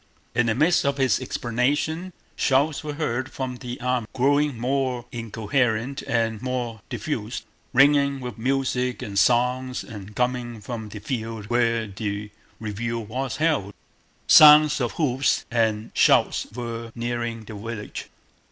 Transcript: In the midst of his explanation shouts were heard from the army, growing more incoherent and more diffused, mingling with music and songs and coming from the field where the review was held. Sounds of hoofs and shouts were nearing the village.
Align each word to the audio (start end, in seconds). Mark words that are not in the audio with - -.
In 0.33 0.47
the 0.47 0.55
midst 0.55 0.83
of 0.83 0.97
his 0.97 1.19
explanation 1.19 2.11
shouts 2.35 2.83
were 2.83 2.95
heard 2.95 3.31
from 3.31 3.57
the 3.57 3.79
army, 3.79 4.07
growing 4.13 4.57
more 4.59 5.05
incoherent 5.11 6.01
and 6.07 6.41
more 6.41 6.81
diffused, 6.89 7.45
mingling 7.71 8.19
with 8.19 8.35
music 8.35 9.03
and 9.03 9.19
songs 9.19 9.83
and 9.83 10.15
coming 10.15 10.59
from 10.59 10.89
the 10.89 10.97
field 10.97 11.51
where 11.51 11.85
the 11.85 12.31
review 12.59 12.97
was 12.97 13.35
held. 13.35 13.75
Sounds 14.25 14.81
of 14.81 14.93
hoofs 14.93 15.45
and 15.51 15.91
shouts 15.93 16.47
were 16.51 16.91
nearing 16.95 17.43
the 17.45 17.53
village. 17.53 18.09